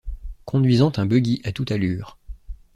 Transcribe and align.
conduisant 0.45 0.91
un 0.97 1.05
buggy 1.05 1.41
à 1.43 1.51
toute 1.51 1.69
allure. 1.71 2.17